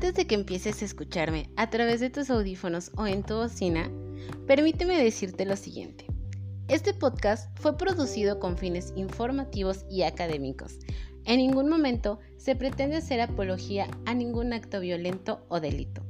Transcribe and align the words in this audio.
Antes 0.00 0.14
de 0.14 0.26
que 0.26 0.34
empieces 0.34 0.80
a 0.80 0.86
escucharme 0.86 1.50
a 1.56 1.68
través 1.68 2.00
de 2.00 2.08
tus 2.08 2.30
audífonos 2.30 2.90
o 2.96 3.06
en 3.06 3.22
tu 3.22 3.34
bocina, 3.34 3.90
permíteme 4.46 4.96
decirte 4.96 5.44
lo 5.44 5.56
siguiente. 5.56 6.06
Este 6.68 6.94
podcast 6.94 7.54
fue 7.60 7.76
producido 7.76 8.40
con 8.40 8.56
fines 8.56 8.94
informativos 8.96 9.84
y 9.90 10.04
académicos. 10.04 10.78
En 11.26 11.36
ningún 11.36 11.68
momento 11.68 12.18
se 12.38 12.56
pretende 12.56 12.96
hacer 12.96 13.20
apología 13.20 13.88
a 14.06 14.14
ningún 14.14 14.54
acto 14.54 14.80
violento 14.80 15.44
o 15.50 15.60
delito. 15.60 16.00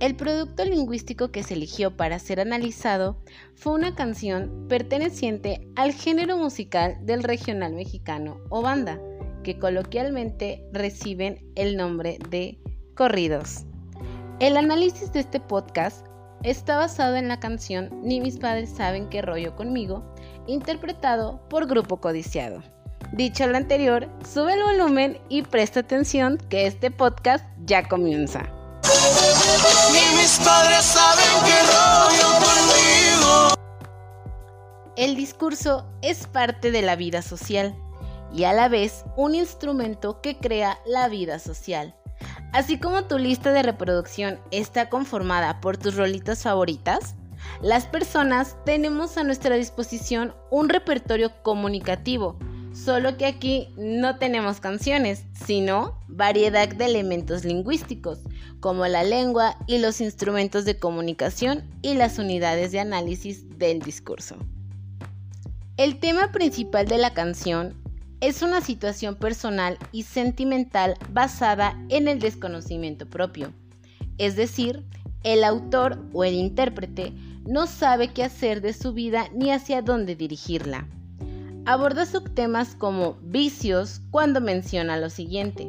El 0.00 0.16
producto 0.16 0.64
lingüístico 0.64 1.32
que 1.32 1.42
se 1.42 1.52
eligió 1.52 1.98
para 1.98 2.18
ser 2.18 2.40
analizado 2.40 3.22
fue 3.56 3.74
una 3.74 3.94
canción 3.94 4.68
perteneciente 4.70 5.68
al 5.76 5.92
género 5.92 6.38
musical 6.38 6.96
del 7.02 7.22
regional 7.22 7.74
mexicano 7.74 8.40
o 8.48 8.62
banda, 8.62 8.98
que 9.42 9.58
coloquialmente 9.58 10.64
reciben 10.72 11.50
el 11.54 11.76
nombre 11.76 12.18
de 12.30 12.58
corridos. 12.94 13.64
El 14.40 14.56
análisis 14.56 15.12
de 15.12 15.20
este 15.20 15.40
podcast 15.40 16.06
está 16.42 16.76
basado 16.76 17.16
en 17.16 17.28
la 17.28 17.38
canción 17.38 17.90
Ni 18.02 18.20
mis 18.20 18.38
padres 18.38 18.70
saben 18.70 19.08
qué 19.08 19.22
rollo 19.22 19.54
conmigo, 19.54 20.14
interpretado 20.46 21.48
por 21.48 21.66
Grupo 21.66 22.00
Codiciado. 22.00 22.62
Dicho 23.12 23.46
lo 23.46 23.56
anterior, 23.56 24.08
sube 24.26 24.54
el 24.54 24.62
volumen 24.62 25.20
y 25.28 25.42
presta 25.42 25.80
atención 25.80 26.38
que 26.48 26.66
este 26.66 26.90
podcast 26.90 27.44
ya 27.64 27.86
comienza. 27.86 28.40
Ni 29.92 30.16
mis 30.20 30.38
padres 30.38 30.82
saben 30.82 31.44
qué 31.44 31.58
rollo 31.66 32.28
conmigo. 32.46 33.54
El 34.96 35.14
discurso 35.14 35.86
es 36.00 36.26
parte 36.26 36.70
de 36.70 36.82
la 36.82 36.96
vida 36.96 37.22
social 37.22 37.76
y 38.32 38.44
a 38.44 38.52
la 38.52 38.68
vez 38.68 39.04
un 39.16 39.34
instrumento 39.34 40.20
que 40.20 40.38
crea 40.38 40.78
la 40.86 41.08
vida 41.08 41.38
social. 41.38 41.94
Así 42.52 42.78
como 42.78 43.04
tu 43.04 43.18
lista 43.18 43.52
de 43.52 43.62
reproducción 43.62 44.38
está 44.50 44.88
conformada 44.88 45.60
por 45.60 45.76
tus 45.76 45.96
rolitas 45.96 46.42
favoritas, 46.42 47.14
las 47.60 47.86
personas 47.86 48.56
tenemos 48.64 49.16
a 49.16 49.24
nuestra 49.24 49.56
disposición 49.56 50.34
un 50.50 50.68
repertorio 50.68 51.32
comunicativo, 51.42 52.38
solo 52.72 53.16
que 53.16 53.26
aquí 53.26 53.68
no 53.76 54.16
tenemos 54.16 54.60
canciones, 54.60 55.24
sino 55.32 55.98
variedad 56.08 56.68
de 56.68 56.84
elementos 56.84 57.44
lingüísticos, 57.44 58.20
como 58.60 58.86
la 58.86 59.02
lengua 59.02 59.56
y 59.66 59.78
los 59.78 60.00
instrumentos 60.00 60.64
de 60.64 60.78
comunicación 60.78 61.64
y 61.82 61.94
las 61.94 62.18
unidades 62.18 62.72
de 62.72 62.80
análisis 62.80 63.58
del 63.58 63.80
discurso. 63.80 64.36
El 65.76 65.98
tema 66.00 66.32
principal 66.32 66.86
de 66.86 66.98
la 66.98 67.14
canción 67.14 67.81
es 68.22 68.40
una 68.40 68.60
situación 68.60 69.16
personal 69.16 69.76
y 69.90 70.04
sentimental 70.04 70.96
basada 71.10 71.76
en 71.88 72.06
el 72.06 72.20
desconocimiento 72.20 73.04
propio. 73.04 73.52
Es 74.16 74.36
decir, 74.36 74.84
el 75.24 75.42
autor 75.42 75.98
o 76.12 76.22
el 76.22 76.34
intérprete 76.34 77.12
no 77.44 77.66
sabe 77.66 78.12
qué 78.12 78.22
hacer 78.22 78.60
de 78.60 78.74
su 78.74 78.92
vida 78.92 79.26
ni 79.34 79.50
hacia 79.50 79.82
dónde 79.82 80.14
dirigirla. 80.14 80.86
Aborda 81.66 82.06
subtemas 82.06 82.76
como 82.76 83.14
vicios 83.22 84.00
cuando 84.12 84.40
menciona 84.40 84.96
lo 84.98 85.10
siguiente. 85.10 85.68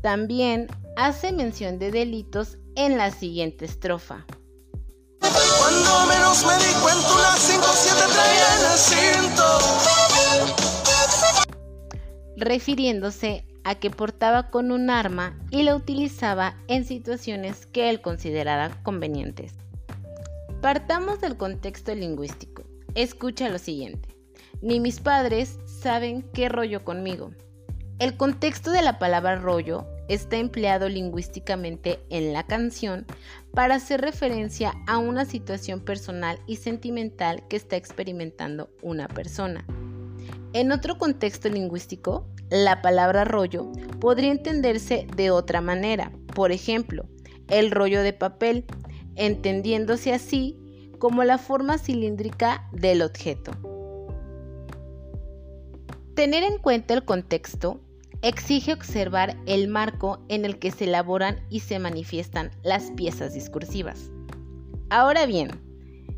También 0.00 0.68
hace 0.96 1.32
mención 1.32 1.80
de 1.80 1.90
delitos 1.90 2.59
en 2.76 2.96
la 2.98 3.10
siguiente 3.10 3.64
estrofa. 3.64 4.26
Cuando 5.20 6.06
menos 6.06 6.44
me 6.44 6.56
di 6.56 6.72
cuenta, 6.82 7.12
una 7.12 7.36
5-7 7.36 8.12
traía 8.12 8.48
en 8.56 8.64
el 8.72 8.78
cinto. 8.78 9.44
Refiriéndose 12.36 13.44
a 13.64 13.74
que 13.74 13.90
portaba 13.90 14.50
con 14.50 14.72
un 14.72 14.90
arma 14.90 15.38
y 15.50 15.62
la 15.62 15.76
utilizaba 15.76 16.56
en 16.68 16.84
situaciones 16.84 17.66
que 17.66 17.90
él 17.90 18.00
consideraba 18.00 18.70
convenientes. 18.82 19.54
Partamos 20.62 21.20
del 21.20 21.36
contexto 21.36 21.94
lingüístico. 21.94 22.64
Escucha 22.94 23.48
lo 23.48 23.58
siguiente. 23.58 24.08
Ni 24.62 24.80
mis 24.80 25.00
padres 25.00 25.58
saben 25.64 26.22
qué 26.34 26.48
rollo 26.48 26.84
conmigo. 26.84 27.32
El 27.98 28.16
contexto 28.16 28.70
de 28.70 28.82
la 28.82 28.98
palabra 28.98 29.36
rollo 29.36 29.86
está 30.10 30.38
empleado 30.38 30.88
lingüísticamente 30.88 32.00
en 32.10 32.32
la 32.32 32.44
canción 32.44 33.06
para 33.54 33.76
hacer 33.76 34.00
referencia 34.00 34.74
a 34.88 34.98
una 34.98 35.24
situación 35.24 35.80
personal 35.80 36.40
y 36.48 36.56
sentimental 36.56 37.46
que 37.46 37.54
está 37.54 37.76
experimentando 37.76 38.70
una 38.82 39.06
persona. 39.06 39.64
En 40.52 40.72
otro 40.72 40.98
contexto 40.98 41.48
lingüístico, 41.48 42.26
la 42.50 42.82
palabra 42.82 43.24
rollo 43.24 43.70
podría 44.00 44.32
entenderse 44.32 45.06
de 45.16 45.30
otra 45.30 45.60
manera. 45.60 46.10
Por 46.34 46.50
ejemplo, 46.50 47.08
el 47.46 47.70
rollo 47.70 48.02
de 48.02 48.12
papel, 48.12 48.64
entendiéndose 49.14 50.12
así 50.12 50.58
como 50.98 51.22
la 51.22 51.38
forma 51.38 51.78
cilíndrica 51.78 52.68
del 52.72 53.02
objeto. 53.02 53.52
Tener 56.14 56.42
en 56.42 56.58
cuenta 56.58 56.94
el 56.94 57.04
contexto 57.04 57.80
exige 58.22 58.72
observar 58.72 59.36
el 59.46 59.68
marco 59.68 60.20
en 60.28 60.44
el 60.44 60.58
que 60.58 60.70
se 60.70 60.84
elaboran 60.84 61.40
y 61.48 61.60
se 61.60 61.78
manifiestan 61.78 62.50
las 62.62 62.90
piezas 62.92 63.34
discursivas. 63.34 64.10
Ahora 64.90 65.26
bien, 65.26 65.50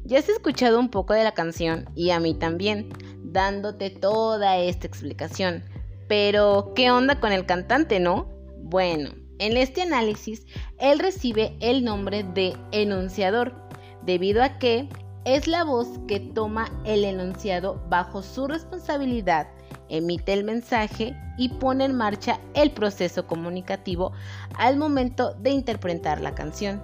ya 0.05 0.19
has 0.19 0.29
escuchado 0.29 0.81
un 0.81 0.89
poco 0.89 1.15
de 1.15 1.25
la 1.25 1.33
canción 1.33 1.89
y 1.95 2.11
a 2.11 2.21
mí 2.21 2.35
también, 2.35 2.89
dándote 3.23 3.91
toda 3.91 4.59
esta 4.59 4.87
explicación. 4.87 5.65
Pero, 6.09 6.73
¿qué 6.75 6.91
onda 6.91 7.21
con 7.21 7.33
el 7.33 7.47
cantante, 7.47 8.01
no? 8.01 8.29
Bueno, 8.59 9.11
en 9.39 9.57
este 9.57 9.83
análisis, 9.83 10.47
él 10.79 10.99
recibe 10.99 11.57
el 11.61 11.85
nombre 11.85 12.25
de 12.25 12.55
enunciador, 12.73 13.55
debido 14.05 14.43
a 14.43 14.59
que 14.59 14.89
es 15.25 15.47
la 15.47 15.65
voz 15.65 15.89
que 16.09 16.19
toma 16.19 16.71
el 16.85 17.05
enunciado 17.05 17.81
bajo 17.89 18.23
su 18.23 18.49
responsabilidad 18.49 19.47
emite 19.93 20.33
el 20.33 20.43
mensaje 20.43 21.15
y 21.37 21.51
pone 21.51 21.85
en 21.85 21.95
marcha 21.95 22.41
el 22.55 22.73
proceso 22.73 23.27
comunicativo 23.27 24.13
al 24.57 24.77
momento 24.77 25.35
de 25.35 25.51
interpretar 25.51 26.21
la 26.21 26.35
canción. 26.35 26.83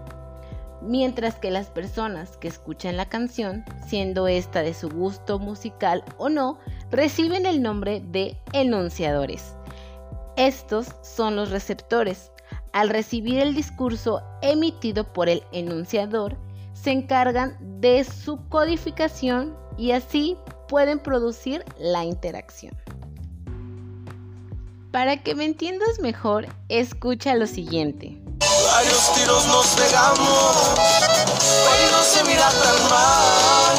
Mientras 0.83 1.35
que 1.37 1.51
las 1.51 1.71
personas 1.71 2.37
que 2.37 2.47
escuchan 2.47 2.97
la 2.97 3.09
canción, 3.09 3.65
siendo 3.87 4.29
esta 4.29 4.63
de 4.63 4.75
su 4.75 4.89
gusto 4.91 5.39
musical 5.39 6.05
o 6.19 6.29
no, 6.29 6.59
reciben 6.91 7.47
el 7.47 7.63
nombre 7.63 8.01
de 8.01 8.39
enunciadores. 8.53 9.57
Estos 10.37 10.87
son 11.03 11.35
los 11.35 11.51
receptores. 11.51 12.31
Al 12.73 12.91
recibir 12.91 13.41
el 13.41 13.55
discurso 13.55 14.23
emitido 14.41 15.13
por 15.13 15.29
el 15.29 15.43
enunciador, 15.51 16.37
se 16.75 16.93
encargan 16.93 17.57
de 17.81 18.05
su 18.05 18.49
codificación 18.49 19.57
y 19.77 19.93
así 19.93 20.37
pueden 20.69 21.01
producir 21.01 21.65
la 21.79 22.05
interacción. 22.05 22.77
Para 24.91 25.19
que 25.19 25.35
me 25.35 25.45
entiendas 25.45 26.01
mejor, 26.01 26.47
escucha 26.71 27.35
lo 27.35 27.47
siguiente. 27.47 28.17
Varios 28.39 29.13
tiros 29.15 29.47
nos 29.47 29.67
pegamos, 29.67 30.75
pero 31.67 32.03
se 32.03 32.25
mira 32.25 32.49
tan 32.49 32.89
mal. 32.89 33.77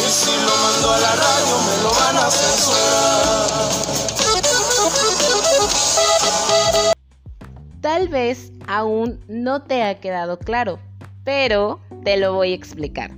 Y 0.00 0.10
si 0.10 0.30
lo 0.30 0.56
mando 0.62 0.92
a 0.92 0.98
la 0.98 1.12
radio 1.16 1.58
me 1.66 1.82
lo 1.82 1.90
van 1.90 2.16
a 2.18 2.30
censurar. 2.30 3.62
Tal 7.80 8.06
vez 8.06 8.52
aún 8.68 9.18
no 9.26 9.62
te 9.62 9.82
ha 9.82 9.98
quedado 9.98 10.38
claro, 10.38 10.78
pero 11.24 11.80
te 12.04 12.16
lo 12.16 12.34
voy 12.34 12.52
a 12.52 12.54
explicar. 12.54 13.10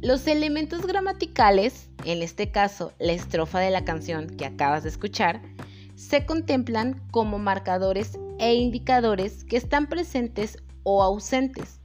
Los 0.00 0.26
elementos 0.26 0.86
gramaticales, 0.86 1.90
en 2.06 2.22
este 2.22 2.50
caso 2.50 2.94
la 2.98 3.12
estrofa 3.12 3.60
de 3.60 3.70
la 3.70 3.84
canción 3.84 4.26
que 4.26 4.46
acabas 4.46 4.84
de 4.84 4.88
escuchar, 4.88 5.42
se 6.00 6.24
contemplan 6.24 6.98
como 7.10 7.38
marcadores 7.38 8.18
e 8.38 8.54
indicadores 8.54 9.44
que 9.44 9.58
están 9.58 9.86
presentes 9.86 10.56
o 10.82 11.02
ausentes. 11.02 11.78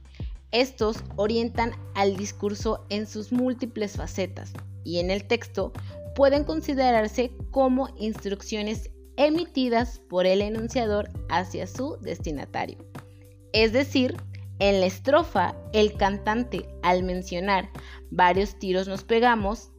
Estos 0.52 1.04
orientan 1.16 1.72
al 1.94 2.16
discurso 2.16 2.86
en 2.88 3.06
sus 3.06 3.30
múltiples 3.30 3.92
facetas 3.92 4.54
y 4.84 5.00
en 5.00 5.10
el 5.10 5.26
texto 5.26 5.74
pueden 6.14 6.44
considerarse 6.44 7.30
como 7.50 7.90
instrucciones 7.98 8.90
emitidas 9.18 9.98
por 10.08 10.24
el 10.24 10.40
enunciador 10.40 11.10
hacia 11.28 11.66
su 11.66 11.98
destinatario. 12.00 12.78
Es 13.52 13.74
decir, 13.74 14.16
en 14.60 14.80
la 14.80 14.86
estrofa, 14.86 15.54
el 15.74 15.92
cantante, 15.92 16.66
al 16.82 17.02
mencionar 17.02 17.68
varios 18.10 18.58
tiros 18.58 18.88
nos 18.88 19.04
pegamos, 19.04 19.72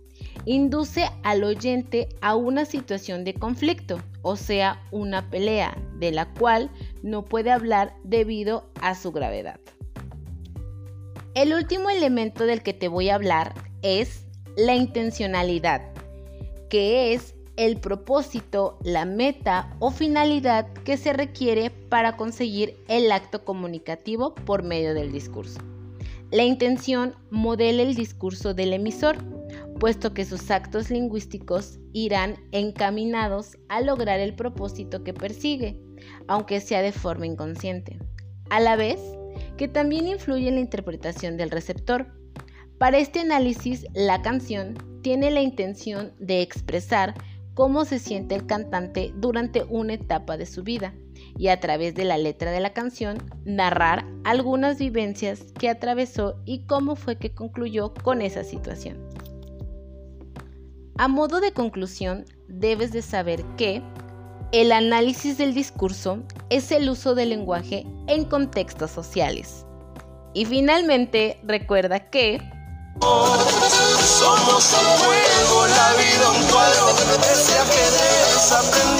induce 0.48 1.10
al 1.24 1.44
oyente 1.44 2.08
a 2.22 2.36
una 2.36 2.64
situación 2.64 3.26
de 3.26 3.34
conflicto, 3.34 4.00
o 4.22 4.38
sea, 4.38 4.82
una 4.92 5.30
pelea, 5.30 5.78
de 6.00 6.12
la 6.14 6.34
cual 6.34 6.72
no 7.04 7.26
puede 7.26 7.52
hablar 7.52 7.94
debido 8.06 8.72
a 8.82 8.96
su 8.96 9.12
gravedad. 9.12 9.60
El 11.36 11.54
último 11.54 11.90
elemento 11.90 12.46
del 12.46 12.64
que 12.64 12.74
te 12.74 12.88
voy 12.88 13.10
a 13.10 13.16
hablar 13.16 13.56
es 13.82 14.26
la 14.56 14.74
intencionalidad, 14.74 15.82
que 16.70 17.14
es 17.14 17.36
el 17.58 17.78
propósito, 17.78 18.80
la 18.84 19.04
meta 19.04 19.76
o 19.80 19.92
finalidad 19.92 20.72
que 20.86 20.96
se 20.96 21.12
requiere 21.12 21.72
para 21.72 22.16
conseguir 22.16 22.78
el 22.88 23.12
acto 23.12 23.44
comunicativo 23.44 24.34
por 24.34 24.64
medio 24.64 24.94
del 24.94 25.12
discurso. 25.12 25.60
La 26.32 26.44
intención 26.44 27.16
modela 27.32 27.84
el 27.84 27.96
discurso 27.96 28.54
del 28.54 28.74
emisor, 28.74 29.18
puesto 29.80 30.14
que 30.14 30.26
sus 30.26 30.50
actos 30.52 30.90
lingüísticos 30.90 31.80
irán 31.94 32.36
encaminados 32.52 33.58
a 33.70 33.82
lograr 33.82 34.20
el 34.20 34.36
propósito 34.36 35.04
que 35.04 35.14
persigue, 35.14 35.82
aunque 36.28 36.60
sea 36.60 36.82
de 36.82 36.92
forma 36.92 37.26
inconsciente. 37.26 38.00
A 38.50 38.60
la 38.60 38.76
vez, 38.76 39.00
que 39.58 39.68
también 39.68 40.08
influye 40.08 40.48
en 40.48 40.56
la 40.56 40.62
interpretación 40.62 41.38
del 41.38 41.52
receptor. 41.52 42.08
Para 42.78 43.00
este 43.00 43.20
análisis, 43.20 43.86
la 43.94 44.22
canción 44.22 44.76
tiene 45.02 45.32
la 45.32 45.42
intención 45.42 46.14
de 46.20 46.42
expresar 46.42 47.16
cómo 47.54 47.86
se 47.86 47.98
siente 47.98 48.36
el 48.36 48.46
cantante 48.46 49.12
durante 49.16 49.64
una 49.64 49.96
etapa 49.96 50.38
de 50.38 50.46
su 50.46 50.64
vida 50.64 50.94
y 51.38 51.48
a 51.48 51.60
través 51.60 51.96
de 51.96 52.06
la 52.06 52.20
letra 52.20 52.52
de 52.52 52.60
la 52.60 52.74
canción 52.74 53.18
narrar 53.46 54.06
algunas 54.24 54.78
vivencias 54.78 55.54
que 55.60 55.70
atravesó 55.70 56.40
y 56.46 56.66
cómo 56.68 56.96
fue 56.96 57.18
que 57.18 57.34
concluyó 57.34 57.96
con 57.96 58.22
esa 58.22 58.44
situación. 58.44 59.07
A 61.00 61.08
modo 61.08 61.40
de 61.40 61.54
conclusión, 61.54 62.26
debes 62.48 62.92
de 62.92 63.04
saber 63.04 63.46
que 63.56 63.84
el 64.52 64.72
análisis 64.72 65.38
del 65.38 65.54
discurso 65.54 66.24
es 66.50 66.72
el 66.72 66.90
uso 66.90 67.14
del 67.14 67.30
lenguaje 67.30 67.86
en 68.08 68.26
contextos 68.26 68.90
sociales. 68.90 69.64
Y 70.34 70.46
finalmente, 70.46 71.40
recuerda 71.44 72.10
que... 72.10 72.42
Somos 73.00 74.74
un 74.74 75.70
la 75.70 75.94
vida 75.94 76.32
un 76.32 76.48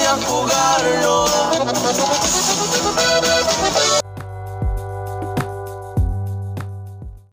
a 0.06 0.16
jugarlo. 0.24 1.26